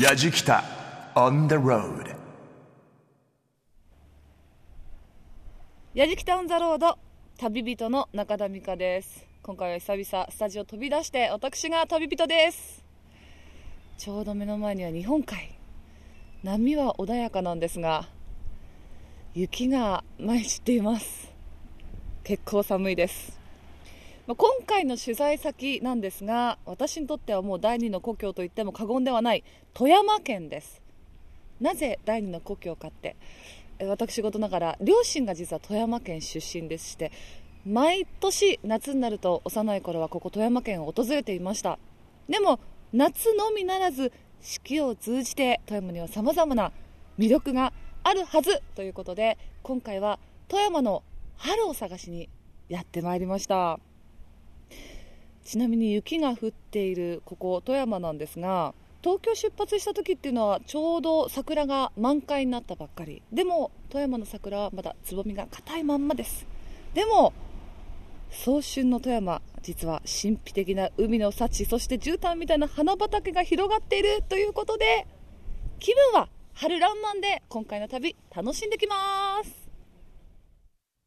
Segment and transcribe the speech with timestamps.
[0.00, 0.64] やじきた
[1.14, 2.16] on the road
[5.92, 6.98] やじきたオンザロード
[7.36, 9.26] 旅人の中田美香です。
[9.42, 12.82] 今回は久々スタジオ飛び出して私が旅人です。
[13.98, 15.58] ちょうど目の前には日本海。
[16.44, 18.08] 波は穏やかなんですが
[19.34, 21.30] 雪が舞い散っています。
[22.24, 23.39] 結構寒いです。
[24.30, 29.42] まあ今回の取材先なんですが私にとってはもう第二の故郷と言っても過言ではない
[29.74, 30.80] 富山県です。
[31.60, 33.16] なぜ第二の故郷かって
[33.80, 37.10] 私事ながら両親が実は富山県出身でして
[37.66, 41.80] 毎年夏になると幼い頃はここ富山県を訪れていました。
[42.28, 42.60] でも
[42.92, 46.70] 夏のみならず四季を通じて富山にはさまざまな
[47.18, 47.72] 魅力が
[48.04, 51.02] あるはずということで今回は富山の
[51.36, 52.28] 春を探しに
[52.68, 53.80] やってまいりました。
[55.50, 58.72] ちなみに雪が降っているここ富山なんですが
[59.02, 63.20] 東京出発した時っていうのはちょうど桜が満開になったばっかり。
[63.32, 66.46] でも富山の桜はまだつぼみが硬いまんまです。
[66.94, 67.32] でも
[68.30, 75.08] 早春の富山実は神秘的な海の幸そして絨毯みたいな花畑が広がっているということで
[75.80, 79.68] 気分は春らんまんで今回の旅楽しんできます。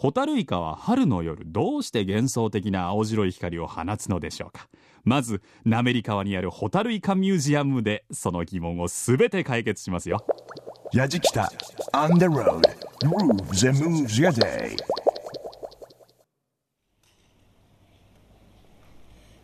[0.00, 4.68] ホタルイカは春の夜どうして幻想的な青白い光を放つのでしょうか？
[5.02, 10.24] まず滑川にあるホタルイカミュージアムでその疑問をすべて解決しますよ。
[10.92, 11.50] やじきた。
[11.94, 12.60] On the road.
[13.00, 14.76] Grooves and moves your day.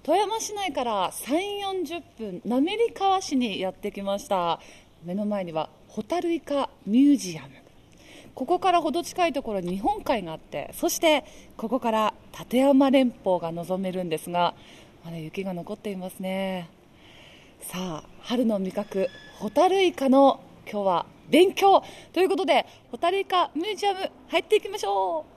[0.05, 1.35] 富山市内から3
[1.83, 4.61] 4 0分滑川市にやってきました。
[5.05, 7.64] 目の前にはホタルイカミュージアム
[8.35, 11.25] ここからほど近いところに日本海があってそして
[11.57, 14.55] ここから立山連峰が望めるんですが
[15.05, 16.69] まだ雪が残っていますね。
[17.61, 19.09] さあ春の味覚
[19.39, 20.41] ホタルイカの
[20.71, 25.35] 今日は勉強ということでホタルイカミュージアム入っていきましょう。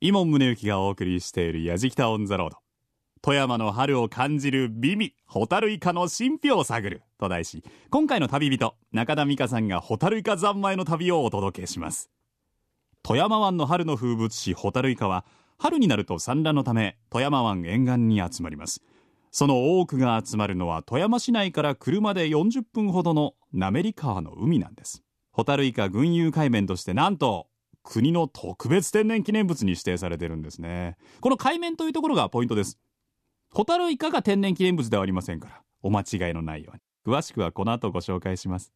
[0.00, 2.56] 井門宗之がお送りしている「やじきたオン・ザ・ロード」
[3.22, 12.10] 富山の春を感じる美味ホタルイカの神秘を探ると題し今回の旅人中田美香さんがホタルイカ三昧の旅をお届けします。
[13.02, 15.26] 富山湾の春の風物詩ホタルイカは
[15.58, 18.80] 春になると産卵のため富山湾沿岸に集まります。
[19.30, 25.02] その多くが集まるのは富山市内から車で40分ほどの滑川の海なんです。
[25.30, 27.48] ホタルイカ群遊海面としてなんと
[27.82, 30.96] 国の特別天然記念物に指定されてるんですね。
[31.20, 32.78] この海面というところがポイントです。
[33.52, 36.80] ホタルイカが天然記念物ではありませんからお間違いのないように。
[37.14, 38.72] 詳しくはこの後ご紹介します。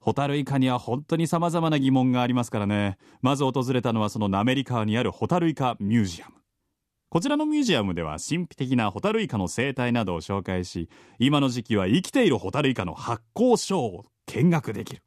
[0.00, 2.96] ホタルイカには本当に様々な疑問がありますからね。
[3.20, 6.36] まず訪れたのはその滑川にあるホタルイカミュージアム。
[7.08, 10.88] こちらのミュージアムでは神秘的なホタルイカの生態などを紹介し
[11.18, 15.02] 今の時期は生きているホタルイカの発光ショーを見学できる。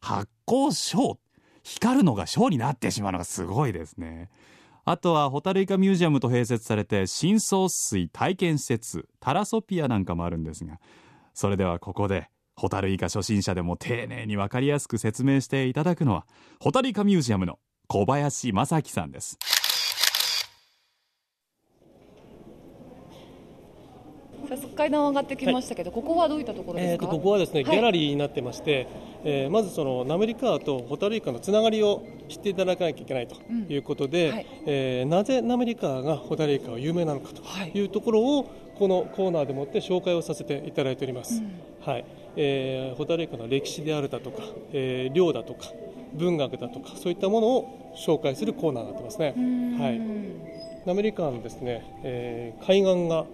[0.00, 1.16] 発光ショー？
[1.64, 4.30] 光るのがショーになってしまうのがすごいですね。
[4.90, 10.80] あとはホタルイカミュージアムと併設されて深層水体験施設タラソピアなんかもあるんですが
[11.34, 16.26] それではここでホタルイカ初心者でも丁寧に分かりやすく説明していただくのは
[16.58, 19.38] ホタルイカミュージアムの小林正樹さんです。
[24.48, 26.42] 早速階段を上がってきましたけど、ここはどうい。
[26.42, 27.72] ったところでえー、すか、とここはですね、はい。
[27.72, 28.86] ギャラリーになってまして、
[29.24, 33.36] えーまずそのナメリカとホタルイカのつながりを知っていただかなきゃいけないと
[33.68, 34.46] いうことで、うんはい。
[34.66, 37.72] えーなぜナメリカがホタルイカは有名なのかとはい。
[37.74, 38.44] いうところを
[38.78, 41.42] このコーナーでもって紹介をさせていただいております、
[41.80, 42.04] はい。
[42.36, 44.42] えーホタルイカの歴史であるだとか、
[44.72, 45.72] えー漁だとか
[46.14, 49.34] 文学だとかそういったものを紹介するコーナーになってますね、
[49.78, 50.00] はい、
[50.86, 53.26] ナメリカのですね、えー海岸が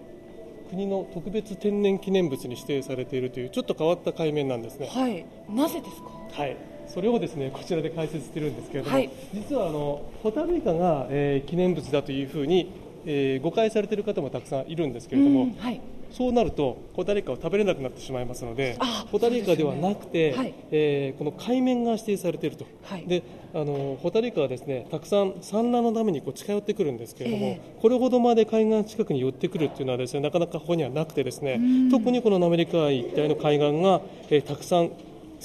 [0.69, 4.87] 国の特別天然記念物に指定されているというちょっと変わった海面なんですね。
[4.91, 6.09] はい、なぜですか？
[6.41, 6.57] はい。
[6.87, 12.71] それをですねこちらで解説しているんですけれども、はい実はあのホタルイカが、えー記念物だというふうに、
[13.05, 15.81] えー誤解されている方もたくさんいるんですけれども、うんはい、
[16.15, 20.37] そうなるとホタルイカを食べれなくなってしまいますのであホタルイカではなくて、ね。
[20.37, 20.53] はい。
[20.71, 23.05] えーこの海面が指定されていると、はい。
[23.05, 23.23] で
[23.53, 31.89] あのホタルイカはですねたくさん産卵のためにこう近寄ってくるんですけれども、えこれほどまで海岸近くに寄ってくるっていうのはですねなかなかここにはなくてですねん。
[31.91, 34.91] 特にこのアメリカ一帯の海岸が、えーたくさん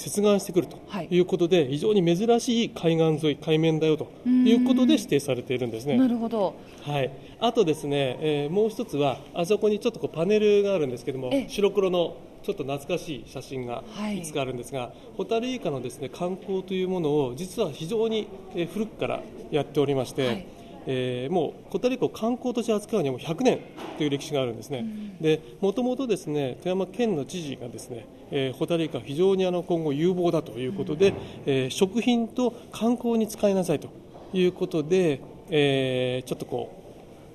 [0.01, 1.07] 接岸してくるとはい。
[1.09, 5.97] いうことで、非常に珍しい海岸沿い海面だよということで指定されているんですね。
[5.97, 14.17] なるほど、はい、あとですね、えーもう一つは、あそこにちょっとこうパネルがあるんですけどもええ、白黒のちょっと懐かしい写真がはい。
[14.17, 19.21] いくつかあるんですが、ホタルイカのですね観光というものを、実は非常にえー古くから
[19.51, 20.45] やっておりまして、はい
[20.87, 23.59] えーもうホタルイカを観光として扱うにはもう100年
[23.97, 24.85] という歴史があるんですね、
[25.21, 31.13] でもともとですね富山県の知事がですね、えーホタルイカ非常にあの今後有望だということで、
[31.45, 33.89] えー食品と観光に使いなさいと
[34.33, 36.81] いうことで、えーちょっとこう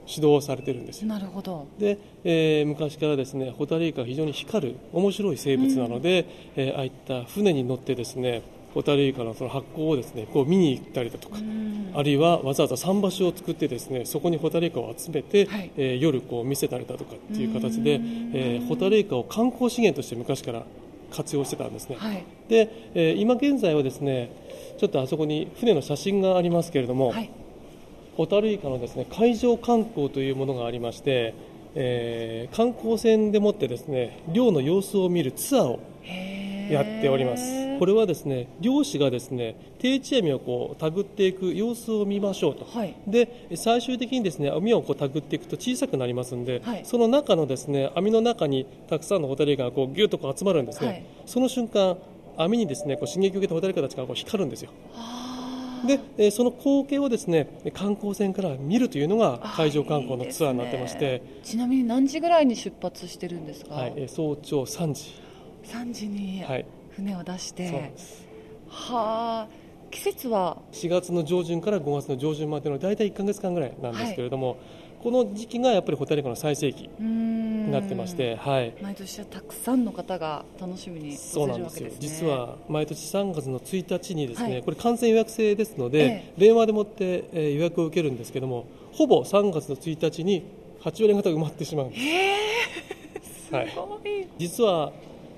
[0.08, 1.08] 指導されてるんですよ。
[1.08, 6.26] なるほど、で、えー昔からですねホタルイカは非常に光る面白い生物なので、
[6.56, 8.42] えーああいった船に乗ってですね
[8.76, 11.38] ホタルイカのその発酵をですねこう見に行ったりだとか、
[11.94, 15.70] あるいはわざわざ桟橋を作ってですねそこにホタルイカを集めて、はい。
[15.78, 20.66] えー夜こう見せたりだとかっていう形で、えーホタルイカを観光資源として昔から
[21.10, 21.96] 活用してたんですね。
[21.98, 24.30] はい、で、えー今現在はですね
[24.76, 27.30] ちょっとあそこに船の写真がありますけれども、はい、
[28.18, 31.32] ホタルイカのですね海上観光というものがありまして、
[31.74, 35.80] えー観光船でもってですね漁の様子を見るツアーを
[36.70, 37.78] やっております。
[37.78, 42.64] これはですね漁師がですね定置網をこう手繰っていく様子を見ましょうと。
[42.64, 46.84] はい、で最終的にですね網をこう手繰っていくと小さくなりますんで、はい。
[46.84, 51.04] その中のですね網の中にたくさんのホタルイカがこうギュッとこう集まるんですね、はい。
[51.26, 51.98] その瞬間
[52.36, 54.70] 網にですねこう刺激を受けたホタルイカたちがこう光るんですよ。
[55.86, 65.12] で、えーその光景をですね観光船から見るというのが海上観光のツアーになってまして、ちなみに何時ぐらいに出発してるんですか、はい、えー早朝3時、
[65.72, 68.26] 3時にはい、船を出してで、す。
[68.68, 74.58] はあ季節は？4月の上旬から5月の上旬までの大体1か月間ぐらいなんですけれども、
[75.02, 81.88] この時期がやっぱりホタルイカの最盛期になってまして、はい、毎年はたくさんの方が楽しみにそう訪なんですよ。
[81.88, 81.94] ね。
[82.00, 84.62] 実は毎年3月の1日にですね、はい。
[84.62, 86.32] これ完全予約制ですので、ええ。
[86.36, 90.44] 電話でもって、えー予約を受けるんですけどもほぼ3月の1日に
[90.80, 91.96] 8割方埋まってしまうんで
[93.22, 94.26] す、はい、すごい。
[94.38, 94.92] 実は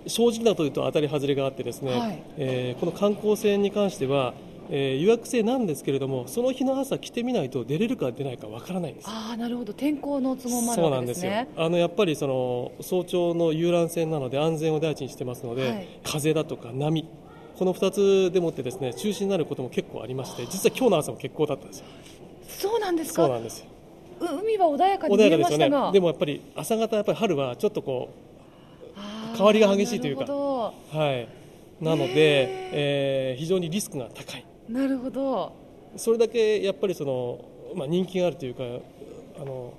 [0.09, 2.23] 正直なこと言うと当たり外れがあってですね、はい。
[2.37, 4.35] えーこの観光船に関しては、
[4.71, 9.09] えー予約制なんですけれどもその日の朝来てみないと出れるか出ないかわからないんです。
[9.09, 9.73] ああなるほど。
[9.73, 11.31] 天候の都合もあるそうわなんですよ。
[11.33, 15.89] けですねあのやっぱりその早朝の遊覧船なので安全を第一にしてますので、はい。
[16.05, 17.07] 風だとか波
[17.59, 21.87] この2つでもってですね中止になることも結構ありまして実は今日の朝も欠航だったんですよ。
[22.49, 23.23] そうなんですか？
[23.25, 23.67] そうなんですよ。
[24.21, 25.69] う海は穏やかに穏見えやかですよね。
[25.71, 28.28] ましたがでもやっぱり朝方やっぱり春はちょっとこあー
[29.39, 30.25] 変わりが激しいというか。
[30.25, 30.73] は
[31.13, 31.29] い。
[31.81, 32.15] なので、
[32.73, 34.45] えー非常にリスクが高い。
[34.69, 35.53] どなるほど。
[35.97, 37.45] それだけやっぱりその、
[37.77, 38.63] まあ、人気があるというか
[39.41, 39.73] あの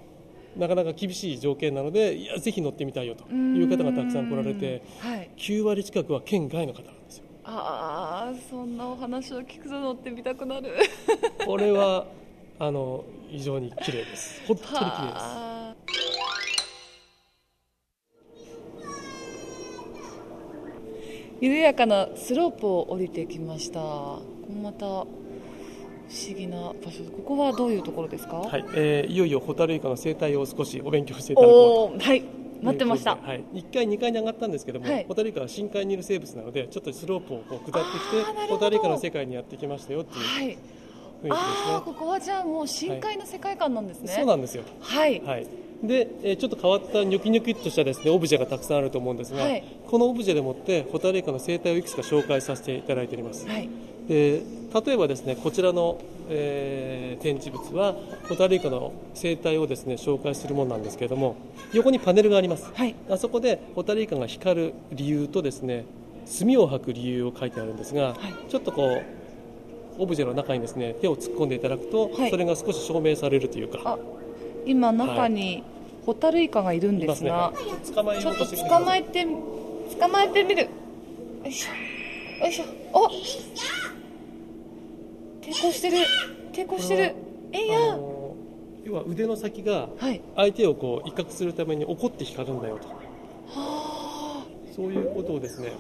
[0.58, 5.30] なかなか厳しい条件なのでいやぜひ乗ってみたいよという方がたくさん来られてはい。
[5.38, 7.26] 9割近くは県外の方なんですよ。
[7.44, 10.72] ああそんなお話を聞くと乗ってみたくなる。
[11.46, 12.06] これは
[12.60, 14.42] あの非常に綺麗です。
[14.48, 15.49] 本当に綺麗です
[21.42, 23.80] 緩やかなスロープを降りてきました。
[23.80, 25.08] また不思
[26.36, 27.04] 議な場所。
[27.04, 28.38] ここはどういうところですか？
[28.38, 32.28] はい、えーいよいよホタルイカの生態を少しお勉強していただこうはいと
[32.62, 33.16] 待ってました。
[33.16, 35.06] はい、1階、2階に上がったんですけども、はい。
[35.08, 40.46] ホタルイカは深海にいる生物なのでちょっとスロープをこう下ってきてホタルイカの世界にやってきましたよっていうはい。
[40.48, 40.58] 雰囲気で
[41.22, 41.38] すね、
[41.74, 44.64] ああここはじゃあもう深海の世界観なんですね、そうなんですよ。
[44.80, 45.22] はい。
[45.22, 45.48] はい、
[45.84, 49.64] で、えーちょっと変わったニョキニョキっとしたですねオブジェがたくさんあると思うんですが、はい。
[49.88, 53.70] このオブジェでもってホタルイカの生態をいくつか紹介させていただいております、はい。
[54.08, 54.42] で
[54.86, 57.96] 例えばですねこちらの、えー展示物は
[58.30, 61.36] ホタルイカの生態をですね紹介するものなんですけれども
[61.74, 62.72] 横にパネルがあります。
[62.74, 62.96] はい。
[63.10, 65.86] あそこでホタルイカが光る理由とですね
[66.26, 68.16] 墨を吐く理由を書いてあるんですが、
[68.48, 69.02] ちょっとこ
[69.98, 72.30] うオブジェの中にですね手を突っ込んでいただくと、はい。
[72.30, 73.80] それが少し証明されるというか。
[73.84, 73.98] あ
[74.66, 75.64] 今中に
[76.06, 77.54] ホタルイカがいるんですが、
[77.94, 80.70] 捕まえちょっと捕まえて捕まえてみるよ
[81.46, 82.66] いしょよいしょ。
[82.94, 83.08] お
[85.42, 85.98] 抵抗してる。
[86.54, 87.16] 抵抗してる。
[87.52, 88.36] えいあやの
[88.86, 90.22] 要は腕の先がはい。
[90.36, 92.88] 相手をこう威嚇するために怒って光るんだよと。
[92.88, 95.74] はそういうことをですね。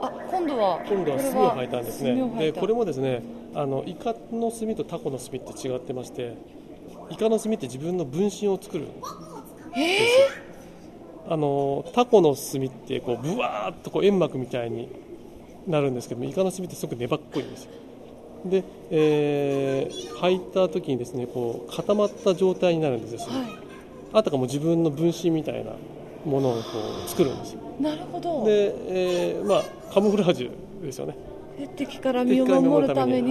[0.00, 2.14] ああ今度は今度は墨を吐いたんですね。
[2.38, 3.22] でこれもですね
[3.56, 6.36] あのイカの墨とタコの墨って違ってまして
[7.08, 8.98] イカの墨って自分の分身を作るんです。
[8.98, 9.06] よ
[11.28, 14.88] あのタコの墨ってこうブワーっとこう煙幕みたいに
[15.66, 17.70] なるんですけどもイカの墨ってすごく粘っこいんですよ。
[18.44, 23.62] で、えー吐いた時にですねこう固まった状態になるんですよ、は
[24.12, 25.72] あたかも自分の分身みたいな
[26.24, 26.60] ものをこ
[27.06, 27.60] う作るんですよ。
[27.80, 28.44] いなるほど。
[28.44, 31.14] で、えーまあ、カモフラージュですよね。
[31.14, 31.35] で
[31.76, 33.30] 敵から身を守るために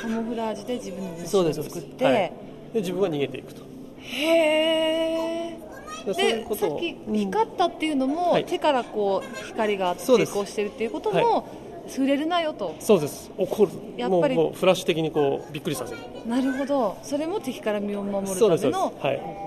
[0.00, 2.14] カモフラージュで自分の分身を作って、はい。
[2.14, 2.32] で
[2.80, 3.62] 自分は逃げていくと。
[3.98, 5.58] へえ
[6.06, 8.44] でさっき光ったっていうのも、はい。
[8.44, 11.48] 手からこう光が抵抗してるっていうことはも、
[11.88, 12.76] 触れるなよと。
[12.78, 13.30] そうです。
[13.36, 13.72] 怒る。
[13.96, 16.00] やっぱりもうもうフラッシュ的にこうびっくりさせる。
[16.26, 16.96] なるほど。
[17.02, 19.46] それも敵から身を守るためのそうですはい。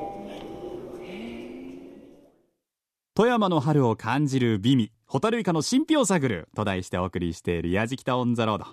[3.16, 8.66] 富山の春を感じる美味ホタルイカの神秘を探ると題してお送りしている「やじきたオン・ザ・ロード」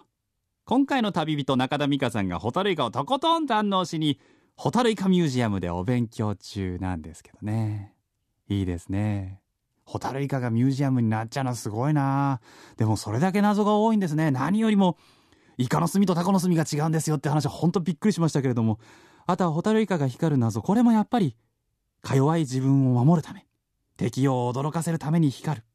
[0.67, 4.21] 今回の旅人中田美香さんがホタルイカをとことん堪能しに
[4.55, 7.95] ホタルイカミュージアムでお勉強中なんですけどね。
[8.51, 9.41] いいですね。
[9.85, 12.43] ホタルイカがミュージアムになっちゃうのすごいな。
[12.77, 14.31] でもそれだけ謎が多いんですね。
[14.31, 14.99] 何よりも
[15.57, 18.79] イカの墨とタコの墨が違うんですよって話は本当びっくりしましたけれども。
[19.25, 20.61] あとはホタルイカが光る謎。
[20.61, 21.35] これもやっぱり
[22.03, 23.47] か弱い自分を守るため
[23.97, 25.66] 敵を驚かせるために光る。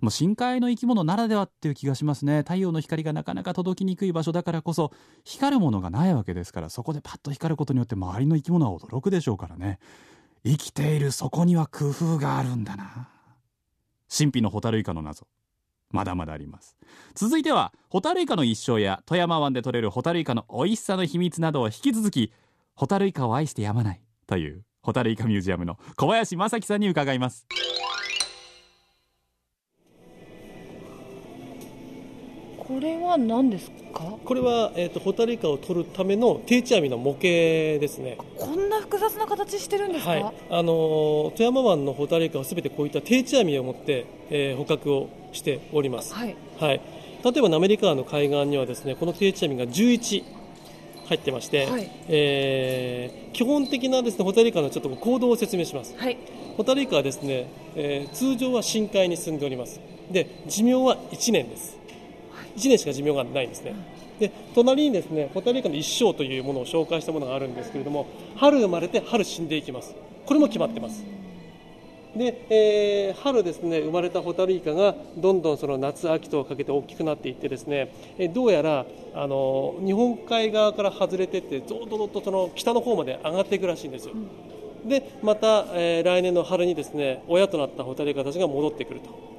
[0.00, 2.38] もう深海の生き物ならではっていう気がしますね。
[2.38, 4.92] 太陽の光がなかなか届きにくい場所だからこそ
[5.24, 9.78] 光るものがないわけですからそこでパッと光ることによって周りの生き物は驚くでしょうからね。
[10.44, 13.08] 生きているそこには工夫があるんだな。
[14.16, 15.26] 神秘のホタルイカの謎。
[15.90, 16.76] まだまだあります。
[17.14, 22.32] 続いてはホタルイカの一生や富山湾で採れるホタルイカの美味しさの秘密などを引き続き
[22.74, 27.46] ホタルイカを愛してやまないというホタルイカミュージアムの小林正樹さんに伺います。
[32.70, 34.16] これは何ですか？
[34.24, 38.16] これは、えー、とホタルイカを取るための定置網の模型ですね。
[38.38, 46.36] こんな複雑な形してるんですか、はい、あのー富山湾のホタルイカはすべてこういった定置網を持って、えー捕獲をしております、はい。
[46.60, 46.80] はい、
[47.24, 50.22] 例えば滑川の海岸にはですねこの定置網が11
[51.06, 51.90] 入ってまして、はい。
[52.08, 55.96] えー基本的なですねホタルイカのちょっと行動を説明します。
[55.96, 56.16] はい。
[56.56, 59.80] ホタルイカはですね、えー通常は深海に住んでおります。
[60.12, 61.79] で寿命は1年です
[62.60, 63.74] 1年しか寿命がないんですね。
[64.18, 69.94] で隣にですねホタルイカの一生というものを紹介したものがあるんですけれども春生まれて春死んでいきます。
[70.26, 71.04] これも決まってます。
[72.14, 84.14] で、えー春ですね生まれたホタルイカがどんどんその夏秋とかけて大きくなっていってですね、えーどうやらあの日本海側から外れていってどんどんとその北の方まで上がっていくらしいんですよ、
[84.84, 89.29] でまた、えー来年の春にですね親となったホタルイカたちが戻ってくると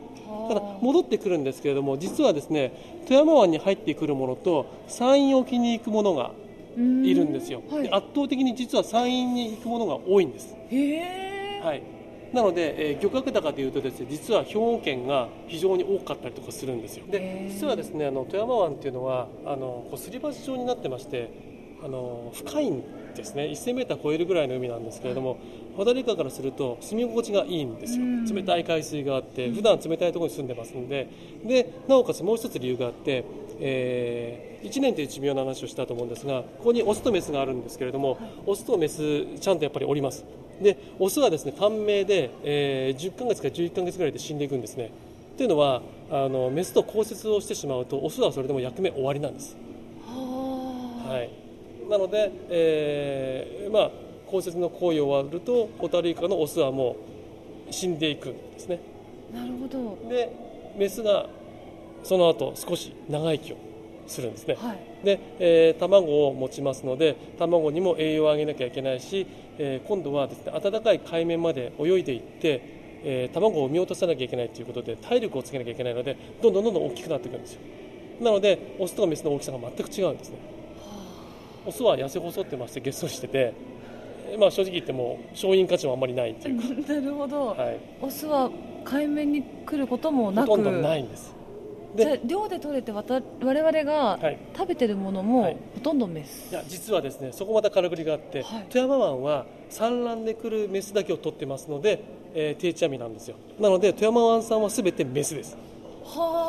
[0.48, 2.72] ただ戻ってくるんですけれども実はですね
[3.06, 6.32] 富山湾に入ってくるものと山陰沖に行くものが
[6.78, 7.84] いるんですよ、はい。
[7.84, 10.56] で圧倒的に実は山陰に行くものが多いんです。
[10.70, 11.84] へえ、はい、
[12.34, 17.06] なので、えー漁獲高というとですね実は兵庫県が非常に多かったりとかするんですよ。
[17.08, 17.50] へでー。
[17.50, 21.51] 実はですねあの富山湾っていうのはあのこうすり鉢状になってまして
[21.84, 22.84] あの深いん
[23.16, 23.46] ですね。
[23.46, 25.38] 1000m 超えるぐらいの海なんですけれども
[25.76, 28.04] ホタルイカからすると住み心地がいいんですよ。
[28.04, 28.26] うん。
[28.26, 31.08] 冷たい海水があって普段冷たいところに住んでますんで。
[31.44, 33.24] でなおかつもう一つ理由があって、
[33.60, 40.24] え1年という寿命の話をしたと思うんですがここにオスとメスがあるんですけれどもオスとメスちゃんとやっぱりおります。
[40.62, 44.92] でオスはですね短命で、えー10ヶ月から11ヶ月ぐらいで死んでいくんですね。
[45.38, 49.58] というのはあのメスと交接をしてしまうとオスはそれでも役目終わりなんです。
[50.06, 51.30] はあ、はい、
[51.92, 53.92] なので、えーまあ、
[54.26, 56.96] 交接の行為を終わるとホタルイカのオスはも
[57.70, 58.80] う死んでいくんですね。
[59.34, 60.10] なるほど。
[60.10, 60.32] で
[60.78, 61.28] メスが
[62.04, 63.58] その後少し長生きを
[64.08, 64.56] するんですね。
[64.58, 65.06] はい。
[65.06, 72.62] で、えー卵を持ちますので卵にも栄養をあげなきゃいけないし、えー今度はですね暖かい海面まで泳いでいって、
[73.04, 77.60] えー卵を産み落とさなきゃいけないということで体力をつけなきゃいけないのでどんどんどんどん大きくなっていくんですよ。
[78.22, 80.38] なのでオスとメスの大きさが全く違うんですね
[81.66, 83.54] オスは痩せ細ってましてげっそりしてて、
[84.30, 88.50] えーまあ、正直言っても勝因価値もあんまりないっていうか、 なるほど、はい、オスは
[88.84, 90.48] 海面に来ることもなく。
[90.48, 91.36] ほとんどないんです。
[91.96, 94.38] じゃ漁で取れてわた我々がはい。
[94.56, 95.58] 食べてるものはもい。
[95.76, 98.66] ほとんどメス、いや実はですねそこまたからくりがあって、はい。
[98.70, 102.02] 富山湾は産卵で来るメスだけを取ってますので、
[102.34, 103.36] えー定置網なんですよ。
[103.60, 105.54] なので富山湾産は全てメスです。
[105.56, 105.71] はあ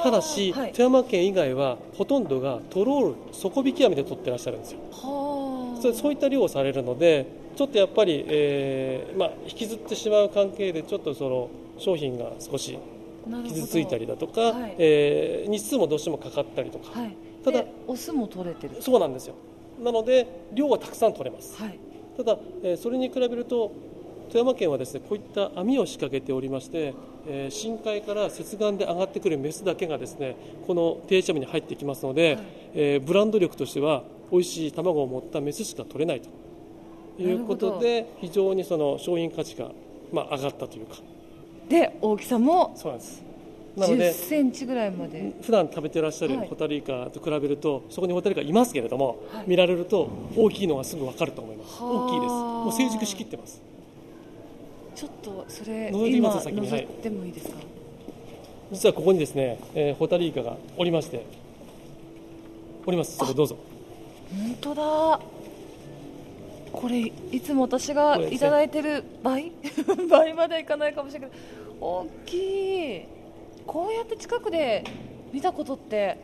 [0.03, 4.81] ただし、はい、富山県以外はほとんどがトロール底引き網で取ってらっしゃるんですよ。
[4.91, 5.81] はあ。
[5.81, 7.27] そそういった漁をされるので
[7.57, 12.79] ちょっとやっぱり、えーまあ、引きずってしまう関係でちょっとその商品が少し
[13.45, 14.75] 傷ついたりだとか、はい。
[14.79, 17.17] えー日数もどうしてもかかったりとか、はい。
[17.45, 18.77] ただでオスも取れてる。
[18.81, 19.35] そうなんですよ。
[19.83, 21.61] なので量はたくさん取れます。
[21.61, 21.79] はい。
[22.17, 23.73] ただ、えーそれに比べると
[24.29, 26.95] 富山県はですねこういった網を仕掛けておりまして、
[27.27, 30.37] えー深海から接岸で上がってくるメスだけがですね
[30.67, 32.45] この定置網に入ってきますので、はい。
[32.75, 36.29] えーブランド力としては美味しい卵を持ったメスしか取れないと。
[37.19, 39.71] いうことで非常にその商品価値が、
[40.13, 40.97] まあ、上がったというか。
[41.69, 43.23] で大きさもそうなんです。
[43.77, 45.33] なの1 0でセンチぐらいまで。
[45.43, 46.49] 普段食べてらっしゃるはい。
[46.49, 49.45] ホタルイカと比べると、そこにホタルイカいますけれども、はい。
[49.47, 51.83] 見られると大きいのがすぐ分かると思います。
[51.83, 51.93] はあ。
[51.93, 52.33] 大きいです。
[52.33, 53.63] もう成熟しきってます
[54.95, 57.57] ちょっとそれ今覗いてもいいですか、
[58.71, 61.25] 実はここにですね、えーホタルイカがおりまして
[62.87, 63.17] おります。
[63.17, 63.57] そこどうぞ。
[64.31, 65.21] 本当だ。
[66.73, 69.53] これいつも私がいただいてる倍？
[70.11, 73.03] 倍まではいかないかもしれないけど大きい。
[73.67, 74.85] こうやって近くで
[75.33, 76.19] 見たことって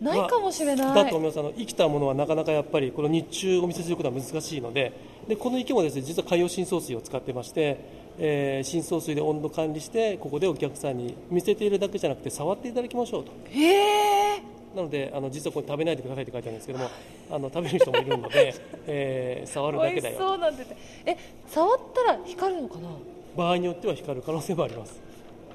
[0.00, 1.40] ないかもしれない、だと思います。
[1.40, 4.92] あの生きたものはなかなかやっぱりこの日中お見せすることは難しいので
[5.26, 7.78] でこの池もですね実は海洋深層水を使ってまして、
[8.18, 13.32] えー深層水で温度管理してここでお客さんに見せているだけじゃなくて触っていただきましょうと。
[13.50, 14.42] へえ
[14.74, 16.88] なのであの実はこれ食べないでくださいって書いてあるんですけども
[17.30, 18.54] あの食べる人もいるので、
[18.88, 20.18] えー触るだけだよ。
[20.18, 20.76] そうなんですね。
[21.06, 21.16] え
[21.46, 22.88] 触ったら光るのかな？
[23.36, 25.00] 場合によっては光る可能性もあります。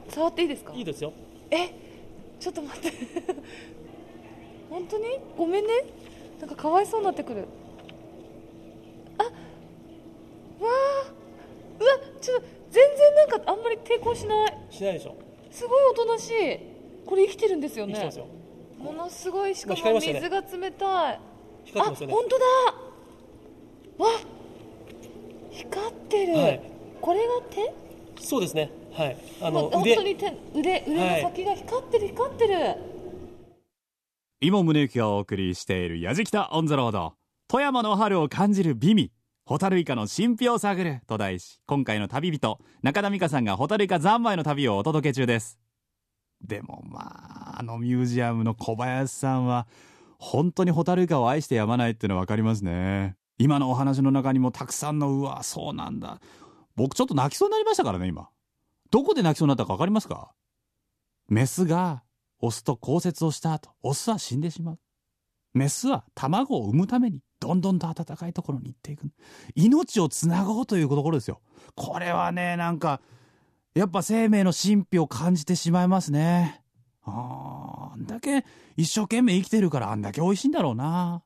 [0.10, 0.74] 触っていいですか？
[0.74, 1.12] いいですよ。
[1.52, 1.70] え
[2.40, 2.98] ちょっと待って。
[4.70, 5.06] 本当に？
[5.38, 5.74] ごめんね。
[6.40, 7.44] なんかかわいそうになってくる。
[9.18, 10.72] あうわ
[12.22, 14.58] ちょっと全然なんかあんまり抵抗しない。
[14.70, 15.16] しないでしょ。
[15.52, 16.60] すごいおとなしい。
[17.06, 17.94] これ生きてるんですよね。
[17.94, 18.28] 生きてますよ。
[18.78, 21.20] ものすごいしかも水が冷たい。
[21.66, 22.14] 光ってますよね。
[22.14, 22.46] あ本当だ。
[24.06, 24.20] わ
[25.52, 26.62] 光ってる、はい。
[27.02, 27.74] これが手？
[28.22, 28.72] そうですね。
[28.94, 29.18] はい。
[29.42, 32.76] あもう本の腕当に手腕腕の先が光ってる光ってる、
[34.42, 37.14] 井門宗之がお送りしている「やじきたオン・ザ・ロード」
[37.48, 39.12] 富山の春を感じる美味
[39.50, 45.58] ホタルイカの神秘を探ると題し今回の旅人中田美香さんがホタルイカ三昧の旅をお届け中です。
[46.40, 49.66] でもまああのミュージアムの小林さんは
[50.20, 53.16] 本当にホタルイカを愛してやまないっていうのは分かりますね。
[53.40, 56.22] 今のお話の中にもたくさんのうわそうなんだ。
[56.76, 58.30] 僕ちょっと泣きそうになりましたからね今。
[58.92, 60.30] どこで泣きそうになったか分かりますか？
[61.28, 62.04] メスが
[62.40, 64.80] オスと交接をした後オスは死んでしまう。
[65.56, 67.24] メスは卵を産むために。
[67.40, 69.10] どんどんと暖かいところに行っていく。
[69.56, 71.42] 命をつなごうというところですよ。
[71.76, 73.02] これはねなんか
[73.74, 76.62] やっぱ生命の神秘を感じてしまいますね。
[77.04, 81.24] ああんだけ一生懸命生きてるからあんだけ美味しいんだろうな。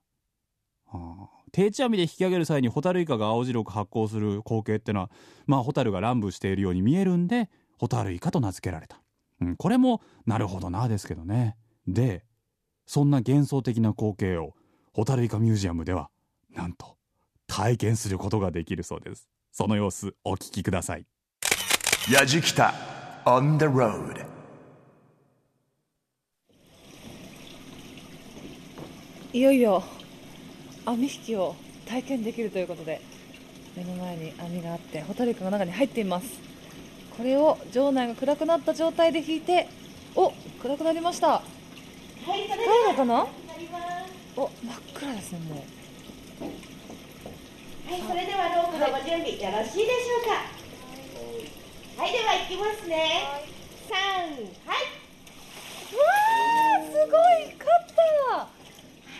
[0.87, 5.11] あー定置網で引き上げる際にホタルイカが青白く発光する光景ってのは
[5.45, 9.01] まあホタルが乱舞しているように見えるんでホタルイカと名付けられた、
[9.39, 11.55] うん、これもなるほどなですけどね。
[11.87, 12.25] で
[12.87, 14.55] そんな幻想的な光景を
[14.95, 16.11] ホタルイカミュージアムでは
[16.53, 16.97] なんと
[17.47, 19.27] 体験することができるそうです。
[19.51, 21.05] その様子お聞きください。
[22.11, 22.71] Yajikita
[23.25, 24.23] on the road.
[29.33, 29.83] いよいよ
[30.85, 31.55] 網引きを
[31.87, 33.01] 体験できるということで
[33.75, 36.27] 目の前に網があってホタルイカが中に入っています。
[37.17, 39.67] これを場内が暗くなった状態で引いて
[40.15, 41.29] お暗くなりました。
[41.29, 41.43] はい、
[42.25, 43.13] それで光るのかな？
[43.15, 44.02] はなります。
[44.35, 45.63] お真っ暗ですねもう
[47.85, 50.49] はい、それではロープのご準備よろしいでしょうか？
[52.01, 53.29] はい、では行きますね。
[53.85, 53.93] 三、
[54.65, 54.89] はい。
[55.93, 57.13] わーすご
[57.45, 58.01] い光った
[58.33, 58.49] は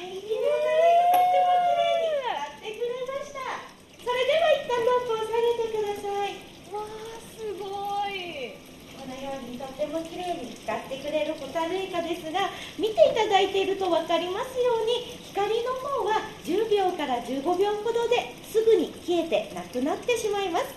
[0.01, 3.69] い、綺麗なとっても綺麗に光ってくれました。
[4.01, 6.41] それでは一旦ロープを下げてください。
[6.73, 7.69] わーすご
[8.09, 8.57] い
[8.97, 12.49] このようにとっても綺麗に光ってくれるホタルイカですが
[12.79, 20.73] 見ていただいていると分かりますように光の方は10秒から15秒ほどですぐに消えてなくなってしまいます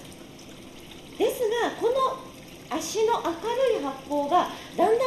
[1.18, 2.18] ですがこの
[2.76, 3.30] 足の明
[3.72, 5.06] るい発光がだんだ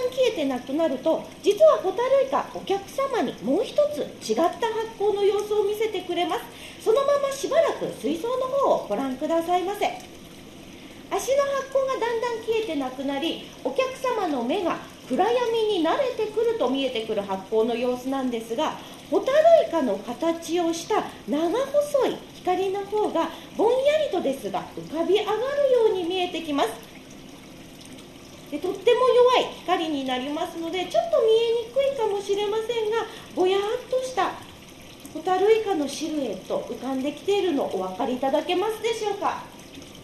[0.70, 4.60] ん消えてなると実はホタルイカお客様にもう一つ違った発
[4.98, 6.42] 光の様子を見せてくれます。
[6.84, 9.88] そのまましばらく水槽の方をご覧くださいませ。
[11.12, 14.78] 足の発光がだんだん消えてなくなりお客様の目が
[15.08, 18.78] 暗闇に慣れてくると見えてくる発光の様子なんですが
[19.10, 25.42] ホタルイカの形をした長細い光の方がぼんやりとですが浮かび上がるよ
[25.92, 26.99] うに見えてきます。
[28.52, 34.32] でとっても弱い光になりますのでちょっと見えにくいかもしれませんがぼやっとした
[35.14, 39.44] ホタルイカのシルエット浮かんできているのお分かりいただけますでしょうか？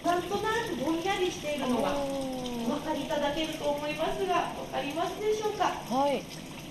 [0.04, 5.66] なんとなくぼんやりしているのがお分かりいただけると思いますが分かりますでしょうか？
[5.90, 6.22] はい。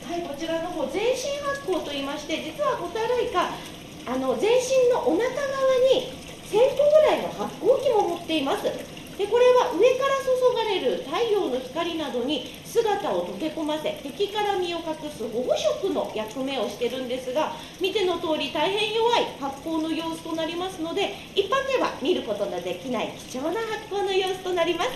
[0.05, 3.49] はい、こちらの方全身発光と言いまして実はホタルイカ
[4.07, 5.33] あの全身のお腹側
[5.97, 6.13] に
[6.45, 8.69] 1000個ぐらいの発光器も持っています
[9.19, 24.91] でこれは上から注がれる太陽の光などに姿を溶け込ませ敵から身を隠す保護色の役目をしてるんですが見ての通り大変弱い発光の様子となりますので一般では見ることのできない貴重な発光の様子となります。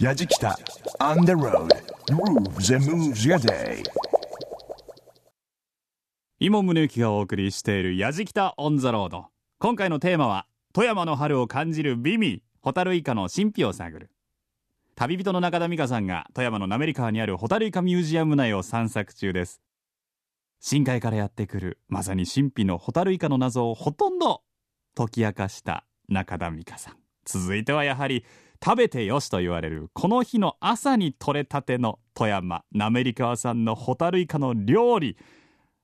[0.00, 0.56] Yajikita
[0.98, 1.70] on the road.
[2.10, 3.82] Grooves and moves your day.
[6.40, 9.26] 井門宗之がお送りしている「やじきたオン・ザ・ロード」
[9.60, 14.10] 今回のテーマは「富山の春を感じる美味ホタルイカの神秘を探る」
[14.96, 19.60] 旅人の中田美香さんが富山の滑川にあるホタルイカミュージアム内を散策中です。
[20.60, 24.44] 深海からやってくるまさに神秘のホタルイカの謎をほとんど
[24.94, 26.96] 解き明かした中田美香さん。
[27.26, 28.24] 続いてはやはり
[28.64, 35.18] 食べてよしと言われるこの日の朝に採れたての富山滑川産のホタルイカの料理。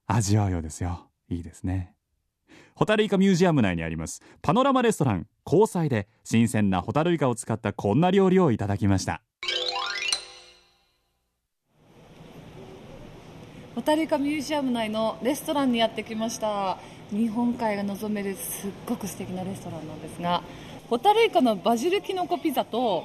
[0.06, 1.10] 味わうようですよ。
[1.28, 1.94] いいですね。
[2.80, 4.22] ホタルイカミュージアム内にあります。
[4.40, 5.26] パノラマレストラン。
[5.44, 9.20] 交際で新鮮なホタルイカを使ったこんな料理をいただきました。
[13.74, 16.78] ホタルイカミュージアム内のレストランにやってきました。
[17.10, 20.42] 日本海が望めるすっごく素敵なレストランなんですが
[20.88, 23.04] ホタルイカのバジルキノコピザと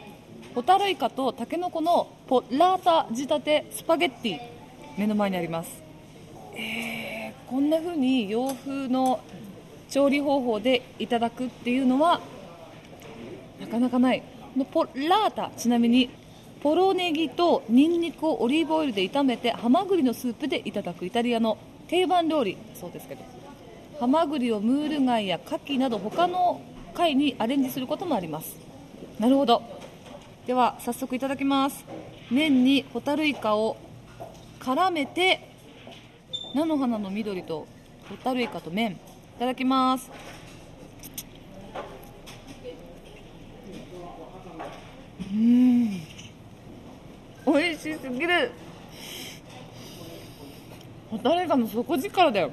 [0.54, 4.40] ホタルイカとタケノコのポラータ仕立てスパゲッティ
[4.98, 5.84] 目の前にあります。
[6.56, 9.20] えー、こんな風に洋風の
[9.90, 12.22] 調理方法でいただくっていうのは
[13.60, 14.24] なかなかない。
[14.56, 15.52] のポラータ。
[15.58, 16.10] ちなみに
[16.62, 22.58] ポロネギとニンニクをオリーブオイルで炒めてハマグリのスープでいただくイタリアの定番料理。
[22.74, 23.24] そうですけど
[24.00, 26.62] ハマグリをムール貝やカキなど他の
[26.94, 28.58] 貝にアレンジすることもあります。
[29.20, 29.62] なるほど。
[30.48, 31.86] では早速いただきます。
[32.32, 33.78] 麺にホタルイカを
[34.60, 35.50] 絡めて
[36.56, 37.68] 菜の花の緑と
[38.10, 38.98] ホタルイカと麺。
[39.36, 40.10] いただきます。
[45.30, 45.90] うん。
[47.46, 48.52] 美味しすぎる。
[51.12, 52.52] ホタルイカの底力だよ。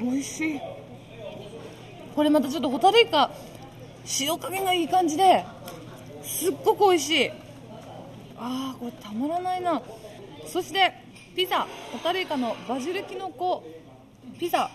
[0.00, 0.60] 美味しい。
[2.16, 3.30] これまたちょっとホタルイカ
[4.20, 5.44] 塩加減がいい感じで
[6.22, 7.30] すっごく美味しい。
[8.38, 9.82] あーこれたまらないな。
[10.46, 10.94] そして
[11.36, 11.66] ピザ。
[11.92, 13.62] ホタルイカのバジルキノコ
[14.38, 14.70] ピザ。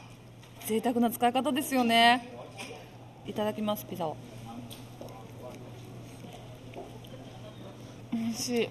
[0.65, 2.27] 贅沢な使い方ですよね。
[3.27, 4.17] いただきますピザを。
[8.11, 8.69] 美味しい。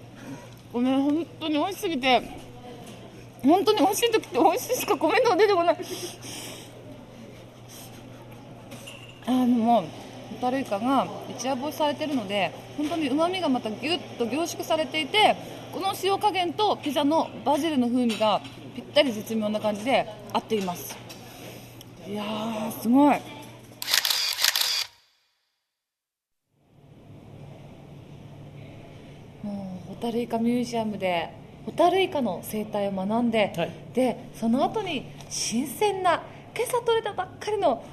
[0.73, 2.21] ごめん本当に美味しすぎて。
[3.41, 5.77] 本当に美味しい時って美味しいしかコメントが出てこない。
[9.27, 9.89] あのもうホ
[10.41, 15.35] タルイカが一夜干しされてるので本当にうまみがまたギュッと凝縮されていて
[15.71, 18.41] この塩加減とピザのバジルの風味が
[18.75, 21.04] ぴったり絶妙な感じで合っています。
[22.07, 23.19] いやーすごい。
[29.41, 31.31] もうホタルイカミュージアムで
[31.65, 33.71] ホタルイカの生態を学んで、はい。
[33.93, 36.21] でその後に新鮮な
[36.55, 37.83] 今朝取れたばっかりの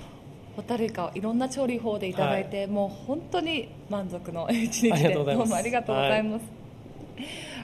[0.56, 6.42] ホタルイカをいろんな調理法でいただいて、もう本当に満足の一日でどうもありがとうございます、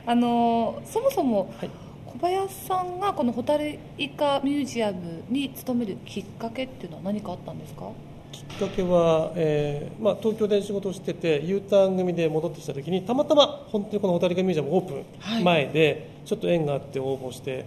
[0.06, 1.70] あのそもそも、はい
[2.12, 7.90] 小林さんがこのホタルイカミュージアムに勤めるきっかけっていうのは何かあったんですか？
[8.32, 14.94] きっかけは、えーまあ、東京で仕事をしてて U ターン組で戻ってきた時にたまたま本当にこのホタルイカミュージアムオープ
[15.40, 17.64] ン前で、ちょっと縁があって応募して、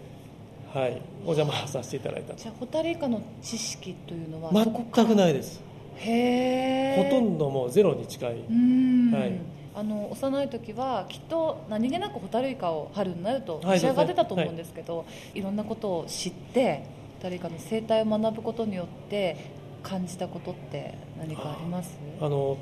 [0.73, 2.35] はい、お邪魔させていただいた。
[2.35, 5.61] じゃあホタルイカの知識というのは全くないです。
[5.97, 9.33] へえほとんどもうゼロに近い、うん、はい
[9.73, 16.83] あの幼い時はきっと何気なくホタルイカを春になるとはい召し上がってたと思うんですけど、い、ろんなことを知って
[17.17, 19.37] ホタルイカの生態を学ぶことによって
[19.83, 21.97] 感じたことって何かあります？
[22.19, 22.57] あの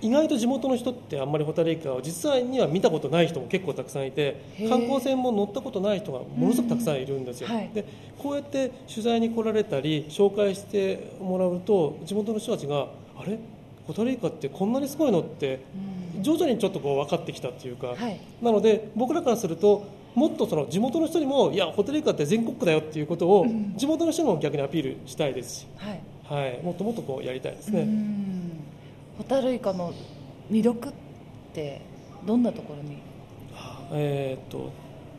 [0.00, 7.70] 意外と地元の人ってあんまりホタルイカを実際には見たことない人も結構たくさんいて観光船も乗ったことない人がものすごくたくさんいるんですよ、うんはい。
[7.74, 7.84] で
[8.16, 12.86] こうやって取材に来られたり紹介してもらうと地元の人たちが
[13.18, 13.38] あれ？
[13.88, 15.20] ホタルイカってこんなにすごいの？
[15.20, 15.60] って
[16.20, 18.20] 徐々にちょっとこう分かってきたっていうか、はい。
[18.42, 26.00] なので僕らからするともっとその地元の人にもいやホタルイカって全国区だよっていうことを地元の人にも逆にアピールしたいですし、はい。
[26.24, 27.84] はい、もっともっとこうやりたいですうね。
[27.84, 28.50] ん。
[29.18, 29.92] ホタルイカの
[30.50, 30.92] 魅力っ
[31.54, 31.80] て
[32.26, 32.98] どんなところに？
[33.92, 34.70] えー、と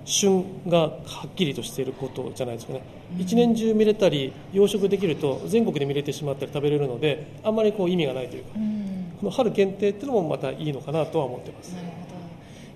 [0.05, 2.81] 旬がはっきりとしていることじゃないですかね、
[3.17, 8.49] 一年中見れたり養殖できると全国で見れてしまったり食べれるのであんまりこう意味がないというか。
[8.55, 8.88] うん
[9.19, 11.73] この春限定っていうのもまたいいのかなとは思ってます。
[11.73, 12.09] なるほど。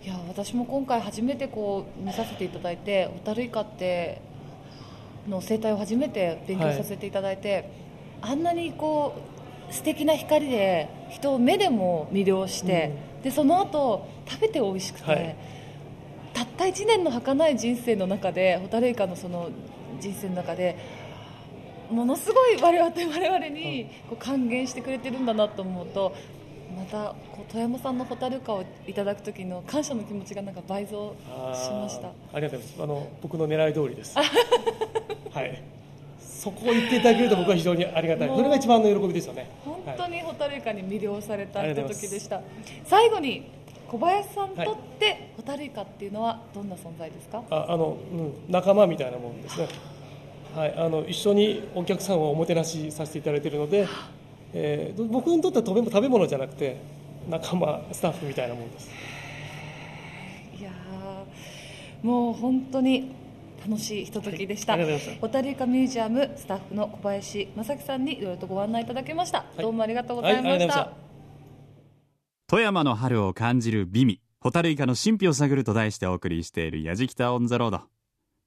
[0.05, 4.21] いや私も今回初めてこう見させていただいてホタルイカって
[5.29, 7.69] の生態を初めて勉強させていただいて、
[8.21, 9.15] あんなにこ
[9.69, 12.91] う素敵な光で人を目でも魅了して、
[13.23, 15.35] でその後食べて美味しくて、はい。
[16.33, 19.49] たった1年の儚い人生の中でホタルイカのその
[20.01, 20.75] 人生の中で
[21.93, 26.13] ものすごい我々 我々にこう還元してくれてるんだなと思うと
[26.77, 31.13] またこう富山産のホタルイカをいただく時の感謝の気持ちがなんか倍増
[31.53, 32.07] しました。
[32.07, 32.83] ありがとうございます。
[32.83, 34.17] あの僕の狙い通りです。
[34.17, 35.61] はい。
[36.19, 38.27] そこを言っていただけると僕は非常にありがたい。
[38.27, 39.47] それが一番の喜びですよね。
[39.63, 42.01] 本当にホタルイカに魅了されたひとありがとうございます。
[42.01, 42.41] ときでした
[42.85, 43.43] 最後に
[43.87, 47.43] 小林さんにとってホタルイカっていうのはどんな存在ですか？
[47.51, 49.67] ああの、うん、仲間みたいなもんですね、
[50.55, 53.87] はい、あの一緒にお客さんをおもてなしさせていただいているので、
[54.53, 56.77] えー僕にとっては食べ物じゃなくて
[57.27, 58.89] 仲間スタッフみたいなもんです。
[60.59, 63.11] いやーもう本当に
[63.67, 65.27] 楽しいひとときでした、はいありがとうございました。
[65.27, 71.03] ホタルイカミュージアムスタッフの小林正樹さんにいろいろとご案内いただきました、どうもありがとうございました、がとうございました。
[72.47, 77.81] 富山の春を感じる美味ホタルイカの神秘を探ると題してお送りしているやじきたオンザロード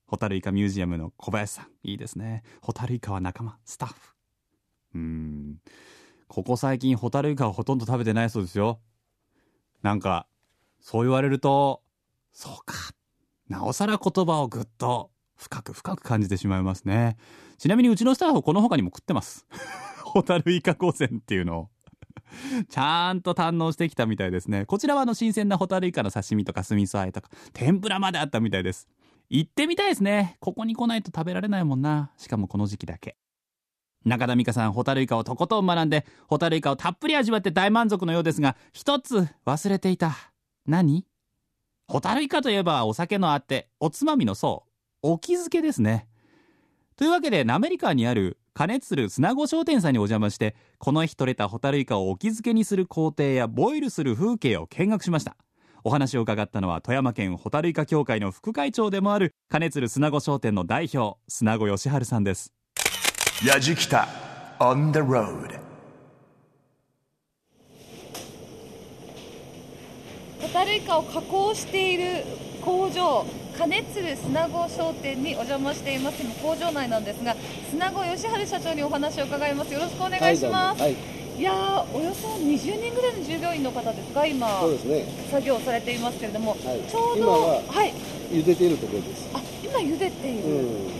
[0.06, 1.66] ホタルイカミュージアムの小林さん。
[1.82, 2.42] いいですね。
[2.62, 3.58] ホタルイカは仲間。
[3.64, 4.14] スタッフ。
[4.94, 5.56] うーん。
[6.28, 8.80] ここ最近ホタルイカはほとんど食べてないそうですよ。
[9.82, 10.26] なんか
[10.80, 11.82] そう言われると
[12.32, 12.74] そうか。
[13.48, 17.16] なおさら言葉をぐっと深く深く感じてしまいますね。
[17.58, 19.46] ちなみにうちのスタッフこの他にも食ってます。
[20.04, 21.70] ホタルイカ御膳っていうのを。
[22.68, 24.66] ちゃんと堪能してきたみたいですね。
[24.66, 28.88] こちらはあの新鮮なホタルイカの刺身とか酢味噌和えとか、天ぷらまであったみたいです。
[29.28, 30.36] 行ってみたいですね。
[30.40, 32.12] ここに来ないと食べられないもんな。
[32.16, 33.16] しかもこの時期だけ。
[34.04, 40.16] 中田美香さん、ホタルイカをとことん学んで、ホタルイカをたっぷり味わって大満足のようですが、一つ忘れていた。
[40.64, 41.04] 何？
[41.88, 44.64] ホタルイカといえばお酒のあって、おつまみのそ
[45.02, 46.06] う、お気づけですね。
[46.94, 55.36] というわけで、滑川にある金鶴砂子商店さんにお邪魔して、この日取れたホタルイカをお気づけにする工程やボイルする風景を見学しました。
[55.86, 62.52] お話を伺ったのは富山県ホタルイカ協会の副会長でもある金鶴砂子商店の代表、砂子義治さんです。
[63.44, 64.08] Yajikita
[64.58, 65.60] on the road.
[70.40, 72.24] ホタルイカを加工している
[72.64, 73.24] 工場
[73.56, 76.20] 金鶴砂子商店にお邪魔しています。
[76.20, 77.36] 今工場内なんですが
[77.70, 79.72] 砂子義治社長にお話を伺います。
[79.72, 80.96] よろしくお願いします、はい、
[81.38, 84.60] いやーおよそ20人ぐらいの従業員の方ですか今。
[84.60, 85.04] そうですね。
[85.30, 86.90] 作業されていますけれども、い。
[86.90, 87.92] ちょうど今ははい。
[88.30, 89.28] 茹でているところです。
[89.34, 90.90] あ今茹でている、うん。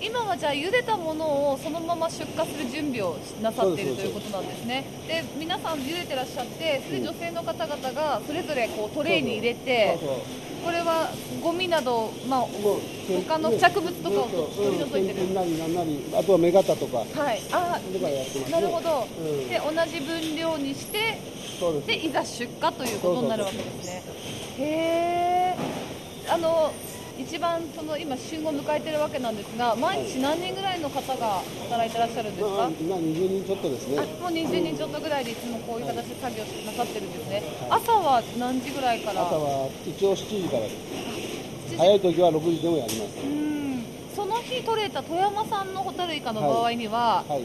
[0.00, 4.84] 今はじゃあ茹でたものをそのまま出荷する準備をなさっているということなんですね。
[5.06, 9.98] で皆さん茹でてらっしゃってそれで女性の方々がそれぞれこうトレイに入れて
[10.64, 11.10] これは
[11.42, 15.18] ゴミなど、まあ、他の付着物とかを取り除いてる。
[16.16, 16.98] あとは目型とか。
[16.98, 17.40] はい。
[17.50, 17.80] あ
[18.50, 19.48] なるほど、うん。
[19.48, 20.98] で同じ分量にして。
[21.86, 24.02] でいざ出荷ということになるわけですね。
[24.58, 25.56] へえ
[26.28, 26.72] あの
[27.18, 33.98] 一番その今旬を迎えてるわけなんですが毎日何人ぐらいの方が働いてらっしゃるんですか、まあ、今20人ちょっとですね。
[33.98, 39.26] あもう20人ちょっとぐらいでいつもこういう形で作業なさってるんですね、朝は何時ぐらいから？
[39.26, 40.76] 朝は一応7時からです。
[41.68, 43.18] 7時早い時は6時でもやります。
[43.24, 43.42] うん
[44.14, 47.42] その日取れた富山産のホタルイカの場合には、はい。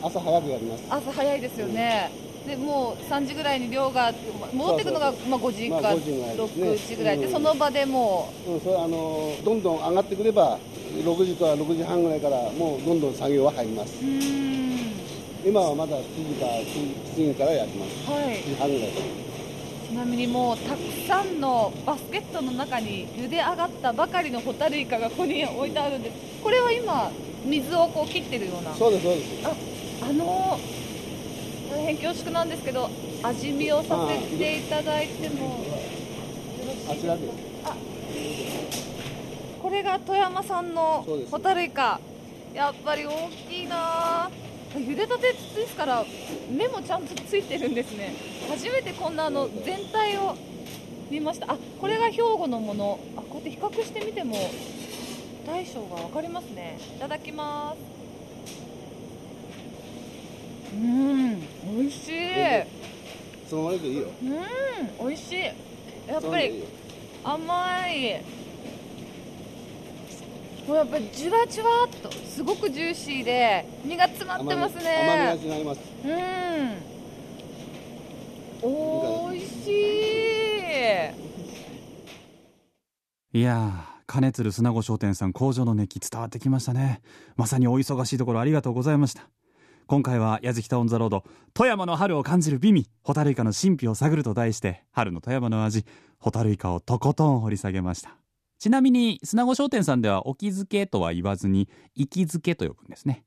[0.00, 0.84] 朝早くやります。
[0.88, 2.10] 朝早いですよね、
[2.48, 4.12] でもう3時ぐらいに量が
[4.52, 10.58] 戻ってくるのがまあ5時かまあ5時ぐらいですね6時ぐらいで、うんその場でもうん、それあのどんどん上がってくれば
[10.94, 14.06] 6時とか6時半ぐらいからもうどんどん作業は入りますう。
[14.06, 14.48] うん
[15.44, 18.10] 今はまだ7時か7時からやってます。
[18.10, 18.88] はい7時半ぐらい。
[19.88, 27.10] ちなみにもうたくさんのバスケットの中に茹で上がったばかりのホタルイカがここに置いてあるんですこれは今
[27.46, 29.46] 水をこう切ってるようなそうですそうです。
[29.46, 29.54] あ
[30.10, 30.58] あの
[31.70, 32.88] 大変恐縮なんですけど
[33.22, 35.64] 味見をさせていただいても
[36.90, 37.28] あちらで
[39.62, 42.00] これが富山産のホタルイカ。
[42.54, 44.30] やっぱり大きいな。
[44.74, 46.04] 茹でたてですから
[46.50, 48.14] 目もちゃんとついてるんですね。
[48.48, 50.34] 初めてこんなあの全体を
[51.10, 51.52] 見ました。
[51.52, 52.98] あこれが兵庫のもの。
[53.16, 54.36] あこうやって比較してみても
[55.46, 56.78] 大小が分かりますね。
[56.96, 57.97] いただきます
[60.72, 61.40] うん
[61.78, 62.12] 美味しい。
[63.48, 64.08] そのままでいいよ。
[64.22, 65.38] うん美味しい。
[66.08, 66.64] やっぱり
[67.24, 68.22] 甘い。
[70.66, 75.80] もうやっぱりじわじわっとすごくジューシーで身が詰まってます甘みね味になります。
[76.04, 76.08] う
[78.66, 78.70] ん。
[78.70, 79.70] おいし
[83.32, 83.38] い。
[83.38, 87.00] いやー金鶴砂子商店さん工場の熱気伝わってきましたね。
[87.36, 89.28] まさにお忙しいところありがとうございました
[89.88, 91.24] 今回は矢敷タオンザロード
[91.54, 95.86] 富山の春を感じる美味ホタルイカの神秘を探ると題して春の富山の味
[96.18, 98.18] ホタルイカをとことん掘り下げました。
[98.58, 103.24] ちなみに砂子商店さんではお気づけとは言わずに生き漬けと呼ぶんですね。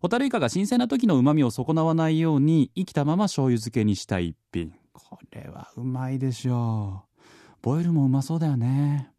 [0.00, 4.72] ホタルイカが新鮮な時の旨味を損なわないように生きたまま醤油漬けにした一品。
[4.92, 7.22] これはうまいでしょう。
[7.62, 9.12] ボイルもうまそうだよね。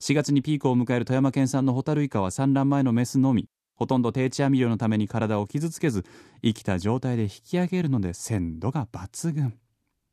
[0.00, 3.50] 4月にピークを迎える富山県産のホタルイカは産卵前のメスのみ。
[3.74, 6.04] ほとんど定置網漁のために体を傷つけず
[6.42, 9.58] 生きた状態で引き上げるので鮮度が抜群。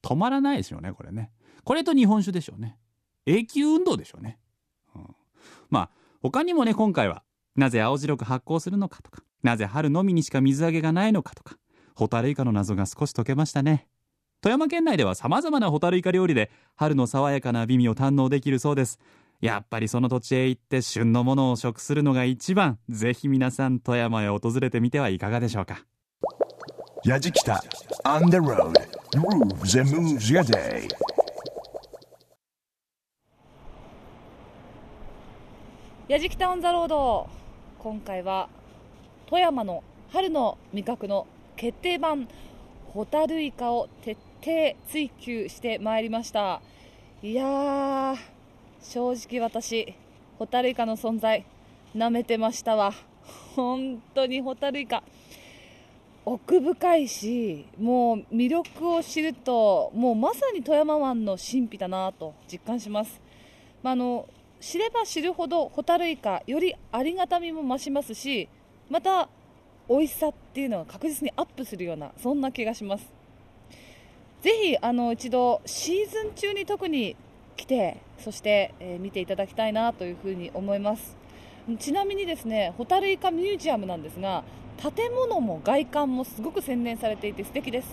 [0.02, 1.32] 止まらないですよねこれね。
[1.64, 2.78] これと日本酒でしょうね。
[3.26, 4.40] 永久運動でしょうね、
[4.96, 5.16] うん、
[5.70, 5.90] まあ
[6.22, 7.24] 他にもね今回は
[7.56, 11.58] なぜ青白く発酵するのかとかなぜ春のみにしか水揚げがないのかとか
[11.96, 13.88] ホタルイカの謎が少し解けましたね。
[14.42, 19.00] 富山県内では様々なホタルイカ料理で春の爽やかな美味を堪能できるそうです。
[19.42, 22.78] やっぱりその土地へ行って旬のものを食するのが一番。
[22.90, 25.86] ぜひ皆さん富山へ訪れてみてはいかがでしょうか。
[27.06, 27.58] Yajikita
[28.04, 28.74] on the road.
[29.14, 30.90] Grooves and moves your day.
[36.10, 37.30] やじきたオンザロード。
[37.78, 38.50] 今回は
[39.28, 42.28] 富山の春の味覚の決定版
[42.88, 46.62] ホタルイカを徹底追求してまいりました。
[47.22, 48.39] いやー
[48.82, 49.94] 正直私
[50.38, 51.46] ホタルイカの存在
[51.96, 52.94] 舐めてましたわ。
[53.56, 55.04] 本当にホタルイカ。
[56.26, 63.20] 奥深いしもう魅力を知るともうまさに富山湾の神秘だなと実感します、
[63.82, 64.28] まあ、あの
[64.60, 68.48] 知れば知るほどホタルイカよりありがたみも増しますし
[68.90, 69.28] また
[69.90, 73.06] 美味しさっていうのが確実にアップするようなそんな気がします。
[74.42, 77.16] ぜひあの一度シーズン中に特に
[77.60, 81.18] 来てそして、えー見ていただきたいなというふに思います。
[81.78, 84.44] ちなみにですねホタルイカミュージアムなんですが
[84.78, 87.88] 建物も外観もすごく洗練されていて素敵です。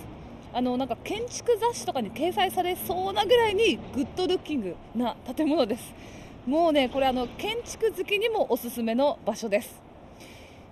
[0.52, 5.92] あのなんか建築雑誌とかに掲載されそうなぐらいにグッドルッキングな建物です。
[6.46, 9.82] もうねこれあの建築好きにもおすすめの場所です。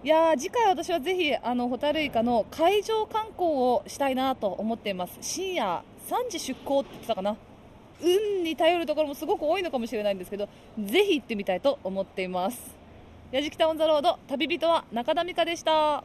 [0.05, 5.19] いやー次回私はぜひあのホタルイカの海上観光をしたいなと思っています。
[5.21, 7.37] 深夜3時出港って言ってたかな。
[8.05, 12.77] 運に頼るところもすごく多いのかもしれないんですけどぜひ行ってみたいと思っています。
[13.33, 16.05] やじきたオンザロード旅人は中田美香でした。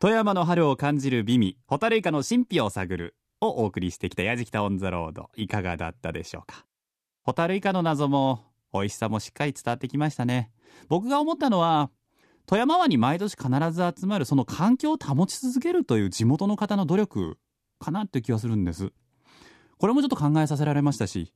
[0.00, 5.30] 富山の春を感じる美味ホタルイカの神秘を探るをお送りしてきたやじきたオンザロード。
[5.36, 6.64] いかがだったでしょうか。
[7.22, 10.50] ホタルイカの謎も美味しさもしっかり伝わってきましたね。
[10.88, 11.90] 僕が思ったのは
[12.46, 17.38] 富山湾に毎年必ず集まるその環境を保ち続けるという地元の方の努力
[17.78, 18.92] かなって気がするんです。
[19.82, 21.32] これもちょっと考えさせられましたし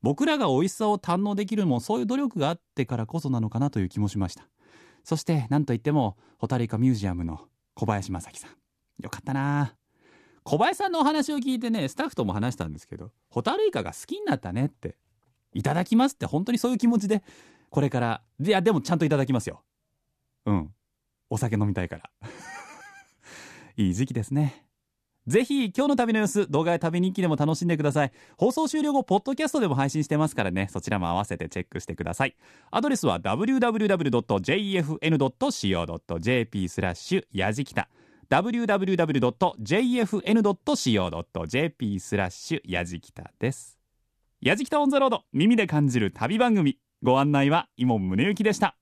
[0.00, 4.48] 僕らが美味しさを堪能できるのもそういう努力があってからこそなのかなという気もしました。
[5.02, 8.50] そして何といってもホタルイカミュージアムの小林正樹さん。
[9.02, 9.74] よかったな。
[10.44, 14.94] 小林さんのお話を聞いてねスタッフとも話したんですけどホタルイカが好きになったねって
[15.52, 17.24] いただきますって本当にそういう気持ちで
[17.70, 19.64] これからいやでもちゃんといただきますよ。
[20.46, 20.72] うん。
[21.28, 22.10] お酒飲みたいから。
[23.76, 24.69] いい時期ですね。
[25.26, 28.12] ぜひ今日の旅の様子動画や旅日記でも楽しんでください。
[28.36, 30.68] 放送終了後ポッドキャストでも配信してますからね。
[30.70, 32.34] そちらも合わせてチェックしてください。
[32.70, 33.88] アドレスは www.jfn.co.jp
[36.68, 37.88] スラッシュやじきた。
[38.30, 38.80] www.jfn.co.jp
[42.00, 43.78] スラッシュやじきたです。
[44.40, 46.78] やじきたオンザロード耳で感じる旅番組。
[47.02, 48.79] ご案内は伊門宗行でした。